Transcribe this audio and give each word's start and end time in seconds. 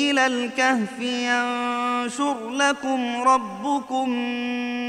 إلى 0.00 0.26
الكهف 0.26 1.00
ينشر 1.00 2.50
لكم 2.50 3.22
ربكم 3.22 4.08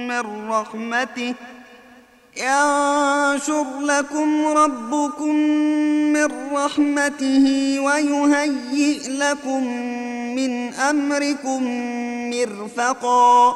من 0.07 0.49
رحمته 0.49 1.33
ينشر 2.37 3.65
لكم 3.81 4.47
ربكم 4.47 5.35
من 6.13 6.27
رحمته 6.53 7.75
ويهيئ 7.79 9.09
لكم 9.09 9.63
من 10.35 10.73
أمركم 10.73 11.63
مرفقا 12.29 13.55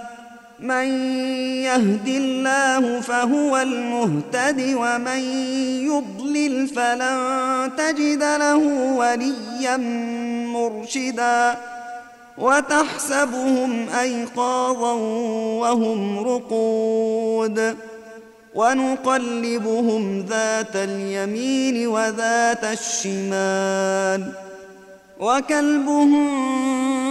من 0.61 0.85
يهد 1.63 2.07
الله 2.07 3.01
فهو 3.01 3.57
المهتد 3.57 4.75
ومن 4.75 5.19
يضلل 5.85 6.67
فلن 6.67 7.71
تجد 7.77 8.23
له 8.23 8.57
وليا 8.95 9.77
مرشدا 10.47 11.57
وتحسبهم 12.37 13.89
أيقاظا 13.89 14.93
وهم 15.61 16.19
رقود 16.19 17.75
ونقلبهم 18.55 20.25
ذات 20.29 20.75
اليمين 20.75 21.87
وذات 21.87 22.63
الشمال 22.63 24.31
وكلبهم 25.19 27.10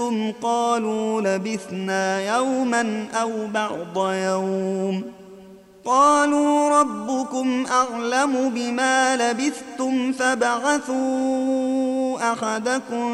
لبثتم 0.00 0.32
قالوا 0.42 1.20
لبثنا 1.20 2.36
يوما 2.36 3.06
أو 3.14 3.30
بعض 3.54 4.12
يوم. 4.12 5.02
قالوا 5.84 6.80
ربكم 6.80 7.66
أعلم 7.66 8.50
بما 8.50 9.16
لبثتم 9.16 10.12
فبعثوا 10.12 11.52
أحدكم 12.32 13.10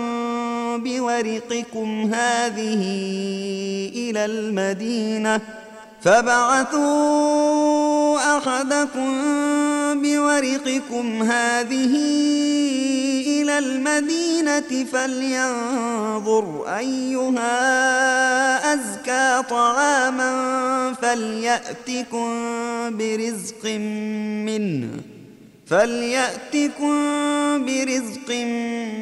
بورقكم 0.84 2.14
هذه 2.14 2.82
إلى 3.94 4.24
المدينة. 4.24 5.40
فبعثوا 6.06 7.56
أحدكم 8.38 9.12
بورقكم 10.02 11.22
هذه 11.22 11.94
إلى 13.26 13.58
المدينة 13.58 14.84
فلينظر 14.92 16.64
أيها 16.78 17.54
أزكى 18.74 19.42
طعاما 19.50 20.32
فليأتكم 21.02 22.28
برزق 22.90 23.64
منه 24.46 24.88
فليأتكم 25.66 26.94
برزق 27.66 28.30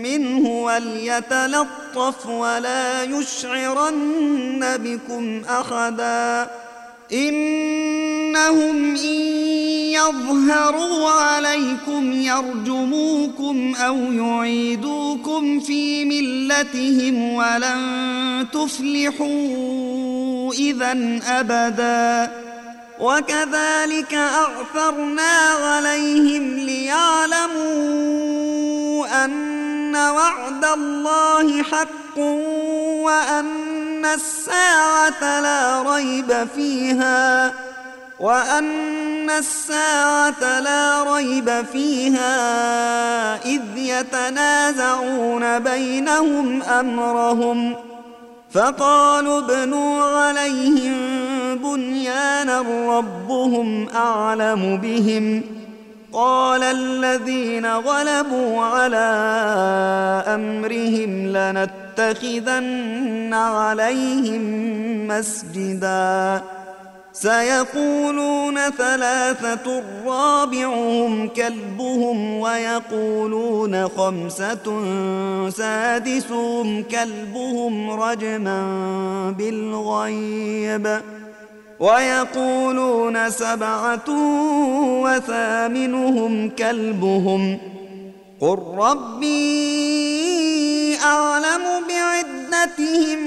منه 0.03 0.49
وليتلطف 0.49 2.27
ولا 2.27 3.03
يشعرن 3.03 4.77
بكم 4.77 5.43
أحدا. 5.45 6.64
إنهم 7.13 8.97
إن 8.97 9.35
يظهروا 9.95 11.11
عليكم 11.11 12.13
يرجموكم 12.13 13.75
أو 13.75 13.97
يعيدوكم 13.97 15.61
في 15.61 16.05
ملتهم 16.05 17.35
ولن 17.35 18.47
تفلحوا 18.53 19.75
إذا 20.53 21.21
أبدا. 21.27 22.33
وكذلك 23.01 24.15
اعثرنا 24.15 25.33
عليهم 25.63 26.59
ليعلموا 26.59 27.65
أن 29.25 29.97
وعد 29.97 30.65
الله 30.65 31.63
حق 31.63 32.04
وأن 32.17 34.05
الساعة 34.05 35.41
لا 35.41 35.83
ريب 35.83 36.49
فيها 36.57 37.53
وأن 38.21 39.31
الساعة 39.31 40.61
لا 40.61 41.15
ريب 41.15 41.65
فيها 41.73 42.35
إذ 43.45 43.63
يتنازعون 43.77 45.59
بينهم 45.59 46.63
أمرهم. 46.63 47.77
فقالوا 48.53 49.39
ابنوا 49.39 50.03
عليهم 50.03 50.95
بنيانا 51.59 52.61
ربهم 52.99 53.89
أعلم 53.95 54.77
بهم. 54.77 55.43
قال 56.13 56.63
الذين 56.63 57.67
غلبوا 57.67 58.65
على 58.65 59.07
أمرهم 60.27 61.27
لنتخذن 61.99 63.35
عليهم 63.35 64.43
مسجدا. 65.09 66.43
سيقولون 67.13 68.71
ثلاثة 68.71 69.83
رابعهم 70.07 71.29
كلبهم 71.29 72.39
ويقولون 72.41 73.89
خمسة 73.89 74.83
سادسهم 75.51 76.83
كلبهم 76.83 77.91
رجما 77.91 78.61
بالغيب. 79.39 81.01
ويقولون 81.81 83.31
سبعة 83.31 84.11
وثامنهم 85.03 86.51
كلبهم. 86.51 87.59
قل 88.41 88.59
ربي 88.79 90.05
بعدتهم 91.89 93.19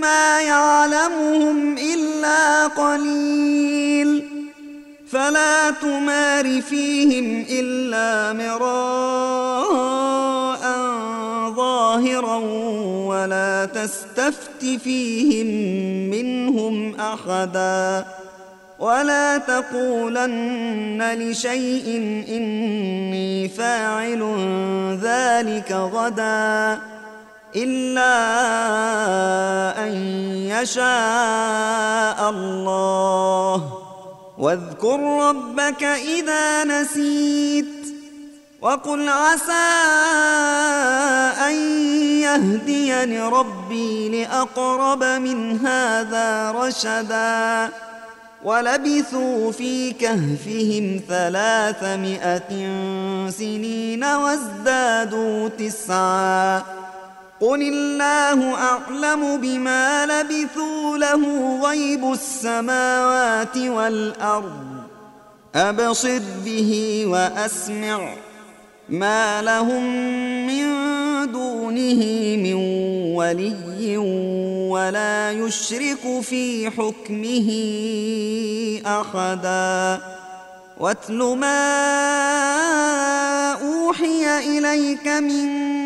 ما 0.00 0.40
يعلمهم 0.40 1.78
إلا 1.78 2.66
قليل. 2.66 4.24
فلا 5.10 5.70
تمار 5.70 6.62
فيهم 6.62 7.44
إلا 7.50 8.32
مراء 8.32 9.76
ظاهرا 11.54 12.36
ولا 13.06 13.64
تستفت 13.64 14.64
فيهم 14.84 15.46
منهم 16.10 16.94
أحدا. 17.00 18.04
ولا 18.78 19.38
تقولن 19.38 21.12
لشيء 21.18 21.86
إني 22.28 23.48
فاعل 23.48 24.22
ذلك 25.02 25.72
غدا. 25.72 26.95
إلا 27.56 28.14
أن 29.84 29.92
يشاء 30.52 32.30
الله. 32.30 33.72
واذكر 34.38 35.28
ربك 35.28 35.82
إذا 35.82 36.64
نسيت 36.64 37.66
وقل 38.60 39.08
عسى 39.08 39.52
أن 41.48 41.54
يهديني 42.20 43.20
ربي 43.20 44.08
لأقرب 44.08 45.04
من 45.04 45.66
هذا 45.66 46.50
رشدا. 46.50 47.70
ولبثوا 48.44 49.52
في 49.52 49.92
كهفهم 49.92 51.00
ثلاثمائة 51.08 52.50
سنين 53.30 54.04
وازدادوا 54.04 55.48
تسعا. 55.48 56.62
قل 57.40 57.62
الله 57.62 58.54
أعلم 58.54 59.36
بما 59.36 60.06
لبثوا 60.06 60.98
له 60.98 61.22
غيب 61.62 62.12
السماوات 62.12 63.56
والأرض 63.56 64.76
أبصر 65.54 66.20
به 66.44 67.02
وأسمع 67.06 68.14
ما 68.88 69.42
لهم 69.42 69.84
من 70.46 70.66
دونه 71.32 72.02
من 72.36 72.54
ولي 73.14 73.96
ولا 74.70 75.32
يشرك 75.32 76.20
في 76.22 76.70
حكمه 76.70 77.48
احدا 78.86 80.02
واتل 80.80 81.18
ما 81.18 81.62
اوحي 83.52 84.38
اليك 84.38 85.08
من 85.08 85.85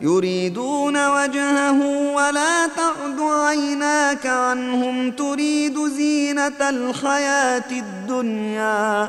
يريدون 0.00 1.08
وجهه 1.08 1.80
ولا 2.14 2.66
تعد 2.66 3.20
عيناك 3.20 4.26
عنهم 4.26 5.10
تريد 5.10 5.78
زينة 5.78 6.68
الحياة 6.70 7.70
الدنيا 7.70 9.08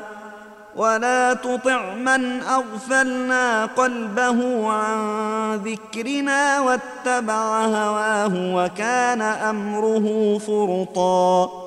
ولا 0.76 1.34
تطع 1.34 1.94
من 1.94 2.42
أغفلنا 2.42 3.66
قلبه 3.66 4.72
عن 4.72 5.56
ذكرنا 5.56 6.60
واتبع 6.60 7.66
هواه 7.66 8.56
وكان 8.56 9.22
أمره 9.22 10.38
فرطا 10.38 11.67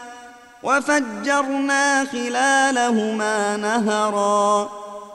وفجرنا 0.63 2.05
خلالهما 2.05 3.57
نهرا 3.57 4.69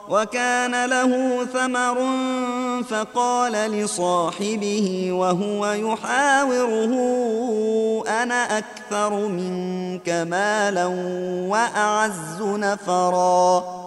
وكان 0.09 0.85
له 0.85 1.45
ثمر 1.53 1.97
فقال 2.89 3.51
لصاحبه 3.51 5.09
وهو 5.11 5.71
يحاوره 5.71 6.93
أنا 8.07 8.57
أكثر 8.57 9.27
منك 9.27 10.09
مالا 10.09 10.85
وأعز 11.49 12.41
نفرا. 12.41 13.86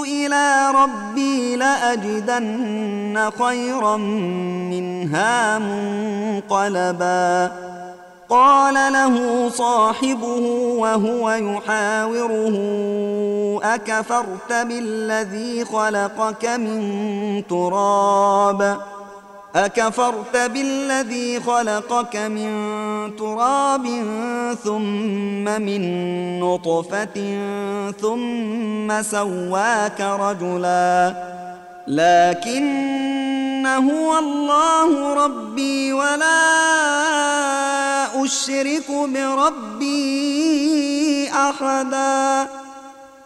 إلى 0.00 0.72
ربي 0.74 1.56
لأجدن 1.56 3.30
خيرا 3.38 3.96
منها 4.70 5.58
منقلبا. 5.58 7.52
قال 8.28 8.92
له 8.92 9.48
صاحبه 9.48 10.44
وهو 10.78 11.30
يحاوره 11.30 12.56
أكفرت 13.62 14.52
بالذي 14.52 15.64
خلقك 15.64 16.44
من 16.46 17.42
تراب؟ 17.50 18.76
أكفرت 19.56 20.36
بالذي 20.36 21.40
خلقك 21.40 22.16
من 22.16 22.52
تراب 23.16 23.86
ثم 24.64 25.44
من 25.44 25.82
نطفة 26.40 27.38
ثم 28.00 29.02
سواك 29.02 30.00
رجلا. 30.00 31.14
لكن 31.86 33.66
هو 33.66 34.18
الله 34.18 35.14
ربي 35.14 35.92
ولا 35.92 36.42
أشرك 38.24 38.90
بربي 38.90 39.92
أحدا. 41.30 42.61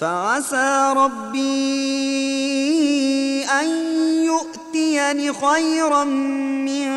فعسى 0.00 0.94
ربي 0.96 1.40
أن 3.44 3.68
يؤتيني 4.24 5.32
خيرا 5.32 6.04
من 6.04 6.90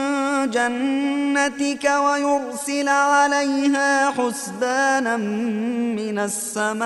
جنتك 0.50 1.92
ويرسل 2.06 2.90
عليها 2.90 4.12
حسبانا 4.12 5.18
من 5.18 6.20
السماء 6.20 6.84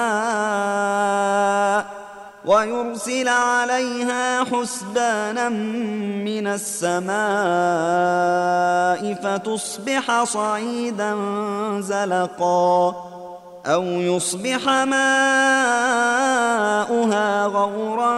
ويرسل 2.45 3.27
عليها 3.27 4.43
حسبانا 4.43 5.49
من 5.49 6.47
السماء 6.47 7.17
فتصبح 9.23 10.23
صعيدا 10.23 11.15
زلقا 11.79 13.16
أو 13.67 13.83
يصبح 13.83 14.69
ماؤها 14.69 14.95
غورا 17.45 18.17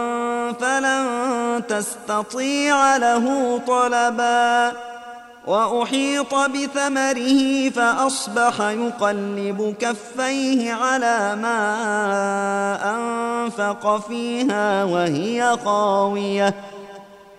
فلن 0.52 1.62
تستطيع 1.68 2.96
له 2.96 3.58
طلبا. 3.66 4.72
وأحيط 5.46 6.34
بثمره 6.34 7.70
فأصبح 7.70 8.60
يقلب 8.60 9.74
كفيه 9.80 10.72
على 10.72 11.36
ما 11.42 11.60
أنفق 12.94 14.06
فيها 14.08 14.84
وهي 14.84 15.56
خاويه 15.64 16.54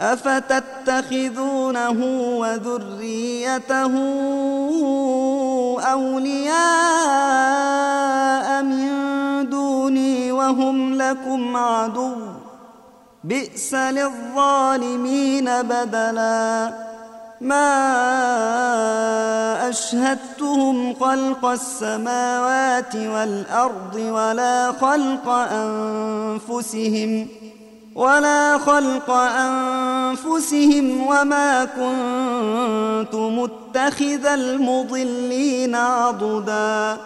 أفتتخذونه 0.00 1.96
وذريته 2.38 3.92
أولياء 5.78 8.62
من 8.62 8.90
دوني 9.50 10.32
وهم 10.32 10.94
لكم 10.94 11.56
عدو. 11.56 12.12
بئس 13.24 13.74
للظالمين 13.74 15.62
بدلاً. 15.62 16.72
ما 17.40 17.86
أشهدتهم 19.68 20.94
خلق 20.94 21.44
السماوات 21.44 22.96
والأرض 22.96 23.94
ولا 23.94 24.72
خلق 24.72 25.28
أنفسهم. 25.28 27.28
ولا 27.96 28.58
خلق 28.58 29.10
أنفسهم 29.10 31.06
وما 31.06 31.64
كنت 31.64 33.14
متخذ 33.14 34.26
المضلين 34.26 35.74
عضدا 35.74 36.96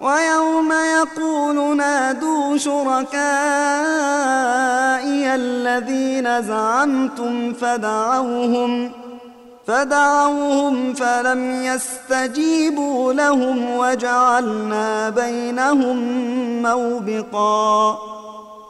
ويوم 0.00 0.72
يقول 0.72 1.76
نادوا 1.76 2.56
شركائي 2.56 3.20
الذين 5.34 6.42
زعمتم 6.42 7.52
فدعوهم 7.52 8.88
ۖ 8.88 8.92
فدعوهم 9.70 10.94
فلم 10.94 11.62
يستجيبوا 11.64 13.12
لهم 13.12 13.76
وجعلنا 13.76 15.10
بينهم 15.10 15.98
موبقا 16.62 17.98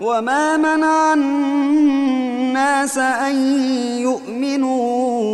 وما 0.00 0.56
منع 0.56 1.12
الناس 1.12 2.98
ان 2.98 3.34
يؤمنوا 4.00 5.32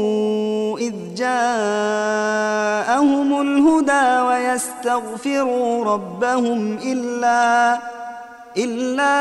اذ 0.79 0.95
جاءهم 1.17 2.21
الهدى 3.41 4.21
ويستغفروا 4.21 5.85
ربهم 5.85 6.79
الا 6.85 7.79
إلا 8.57 9.17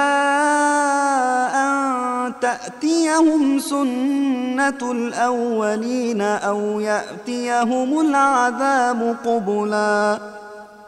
أن 1.55 2.34
تأتيهم 2.41 3.60
سنة 3.60 4.91
الأولين 4.91 6.21
أو 6.21 6.79
يأتيهم 6.79 7.99
العذاب 7.99 9.15
قبلا 9.25 10.19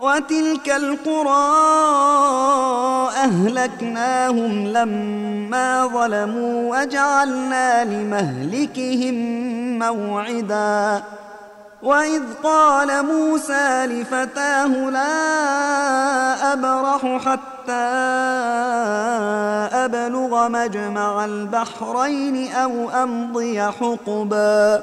وتلك 0.00 0.68
القرى 0.76 1.50
أهلكناهم 3.16 4.66
لما 4.66 5.86
ظلموا 5.86 6.76
وجعلنا 6.76 7.84
لمهلكهم 7.84 9.14
موعدا. 9.78 11.02
وإذ 11.82 12.22
قال 12.42 13.06
موسى 13.06 13.86
لفتاه 13.86 14.66
لا 14.66 16.52
أبرح 16.52 17.22
حتى 17.24 17.72
أبلغ 19.84 20.48
مجمع 20.48 21.24
البحرين 21.24 22.52
أو 22.52 22.90
أمضي 22.90 23.62
حقبا. 23.62 24.82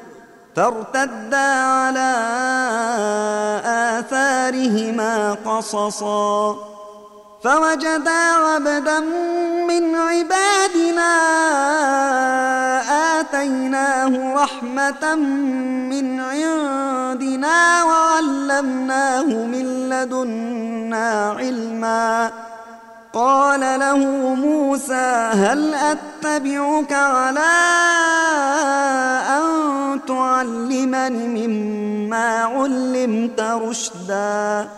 فارتدا 0.55 1.49
على 1.63 2.13
آثارهما 3.99 5.37
قصصا. 5.45 6.55
فوجدا 7.43 8.21
عبدا 8.45 8.99
من 9.67 9.95
عبادنا 9.95 11.11
آتيناه 13.19 14.43
رحمة 14.43 15.15
من 15.91 16.19
عندنا 16.19 17.83
وعلمناه 17.83 19.23
من 19.23 19.89
لدنا 19.89 21.35
علما. 21.39 22.31
قال 23.13 23.59
له 23.59 23.97
موسى 24.35 25.31
هل 25.33 25.73
أتبعك 25.73 26.93
على 26.93 27.70
تعلمني 30.91 31.47
مما 31.47 32.43
علمت 32.43 33.41
رشدا. 33.41 34.69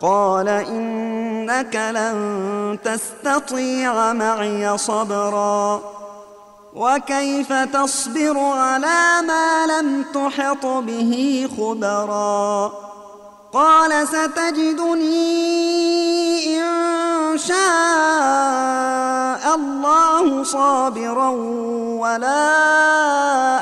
قال 0.00 0.48
إنك 0.48 1.76
لن 1.76 2.78
تستطيع 2.84 4.12
معي 4.12 4.78
صبرا. 4.78 5.80
وكيف 6.74 7.52
تصبر 7.52 8.38
على 8.38 9.26
ما 9.26 9.66
لم 9.66 10.04
تحط 10.14 10.66
به 10.66 11.48
خبرا؟ 11.56 12.72
قال 13.52 14.08
ستجدني 14.08 15.06
إن 16.60 17.38
شاء 17.38 17.56
الله 19.54 20.42
صابرا 20.42 21.28
ولا 22.00 22.48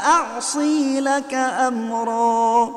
أعصي 0.06 1.00
لك 1.00 1.34
أمرا. 1.34 2.70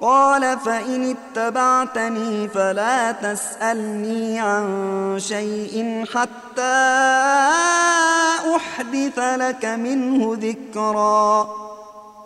قال 0.00 0.58
فإن 0.58 1.16
اتبعتني 1.36 2.48
فلا 2.48 3.12
تسألني 3.12 4.40
عن 4.40 5.14
شيء 5.18 6.04
حتى 6.14 6.88
أحدث 8.56 9.18
لك 9.18 9.64
منه 9.64 10.38
ذكرًا. 10.40 11.71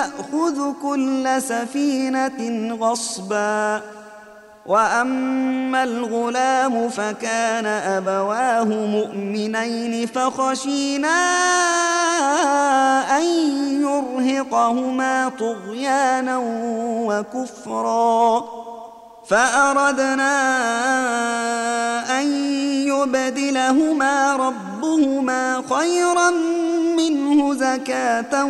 يأخذ 0.00 0.72
كل 0.82 1.42
سفينة 1.42 2.74
غصباً. 2.80 3.80
وأما 4.66 5.84
الغلام 5.84 6.88
فكان 6.88 7.66
أبواه 7.66 8.64
مؤمنين 8.64 10.06
فخشينا 10.06 11.18
أن 13.18 13.24
يرهقهما 13.80 15.32
طغيانا 15.38 16.40
وكفرا. 17.06 18.44
فأردنا 19.28 20.32
أن 22.20 22.26
يبدلهما 22.86 24.36
ربهما 24.36 25.62
خيرا 25.70 26.30
منه 27.10 27.54
زكاة 27.54 28.44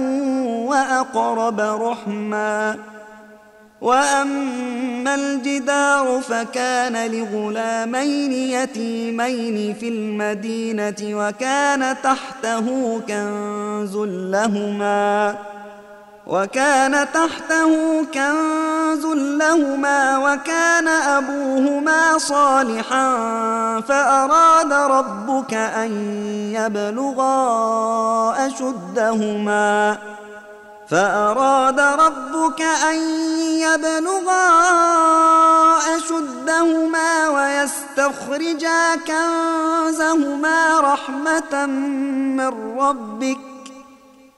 وأقرب 0.66 1.61
رحما. 1.61 2.77
وأما 3.81 5.14
الجدار 5.14 6.20
فكان 6.20 7.11
لغلامين 7.11 8.33
يتيمين 8.33 9.75
في 9.75 9.88
المدينة 9.88 10.94
وكان 11.03 11.96
تحته 12.03 13.01
كنز 13.09 13.96
لهما. 13.96 15.35
وكان 16.31 17.07
تحته 17.12 18.05
كنز 18.14 19.07
لهما 19.14 20.19
وكان 20.19 20.88
أبوهما 20.88 22.19
صالحا 22.19 23.11
فأراد 23.81 24.73
ربك 24.73 25.55
أن 25.55 25.90
يبلغا 26.55 27.37
أشدهما 28.47 29.99
فأراد 30.88 31.81
ربك 31.81 32.61
أن 32.62 32.97
يبلغا 33.59 34.47
أشدهما 35.97 37.29
ويستخرجا 37.29 38.97
كنزهما 38.97 40.81
رحمة 40.81 41.66
من 41.66 42.79
ربك 42.79 43.60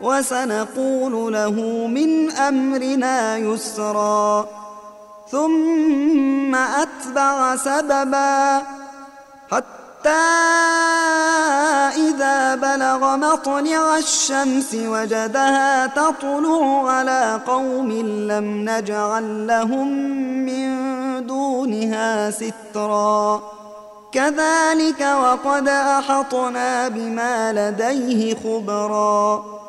وسنقول 0.00 1.32
له 1.32 1.86
من 1.86 2.30
أمرنا 2.30 3.36
يسرا 3.36 4.46
ثم 5.30 6.54
أتبع 6.54 7.56
سببا 7.56 8.62
حتى 9.50 10.26
إذا 11.96 12.54
بلغ 12.54 13.16
مطلع 13.16 13.96
الشمس 13.98 14.74
وجدها 14.74 15.86
تطلع 15.86 16.90
على 16.90 17.40
قوم 17.46 17.92
لم 18.30 18.64
نجعل 18.70 19.46
لهم 19.46 19.88
من 20.46 20.70
دونها 21.26 22.30
سترا. 22.30 23.42
كذلك 24.12 25.00
وقد 25.00 25.68
أحطنا 25.68 26.88
بما 26.88 27.52
لديه 27.52 28.34
خبرا. 28.34 29.59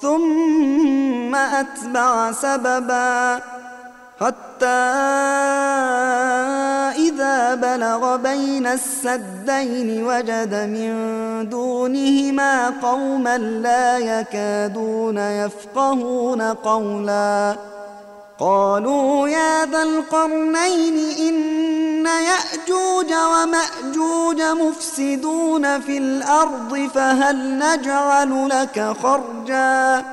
ثم 0.00 1.34
أتبع 1.34 2.32
سببا 2.32 3.40
حتى 4.20 4.66
إذا 6.96 7.54
بلغ 7.54 8.16
بين 8.16 8.66
السدين 8.66 10.04
وجد 10.04 10.54
من 10.54 10.92
دونهما 11.48 12.70
قوما 12.82 13.38
لا 13.38 13.98
يكادون 13.98 15.18
يفقهون 15.18 16.42
قولا 16.42 17.56
قالوا 18.38 19.28
يا 19.28 19.66
ذا 19.66 19.82
القرنين 19.82 20.98
إن 21.18 22.06
يأجوج 22.06 23.12
ومأجوج 23.12 24.42
مفسدون 24.42 25.80
في 25.80 25.98
الأرض 25.98 26.90
فهل 26.94 27.58
نجعل 27.58 28.48
لك 28.48 28.96
خرجا 29.02 30.04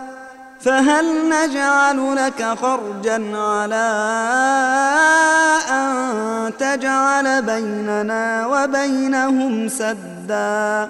فهل 0.61 1.29
نجعل 1.29 2.15
لك 2.15 2.57
خرجا 2.61 3.37
على 3.37 3.89
أن 5.69 6.53
تجعل 6.59 7.41
بيننا 7.41 8.47
وبينهم 8.47 9.69
سدا 9.69 10.89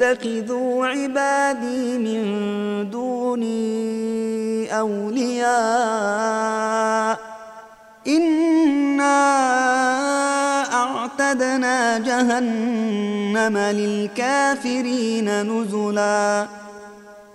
يتخذوا 0.00 0.86
عبادي 0.86 1.98
من 1.98 2.90
دوني 2.90 4.78
أولياء. 4.78 5.50
إنا 8.06 9.12
أعتدنا 10.74 11.98
جهنم 11.98 13.58
للكافرين 13.58 15.42
نزلا. 15.42 16.46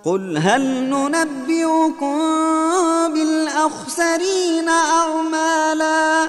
قل 0.04 0.38
هل 0.38 0.90
ننبئكم 0.90 2.18
بالأخسرين 3.14 4.68
أعمالا؟ 4.68 6.28